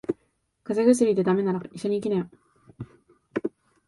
[0.63, 2.29] 風邪薬で駄目なら医者に行きなよ。